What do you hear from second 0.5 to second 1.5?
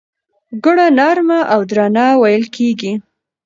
ګړه نرمه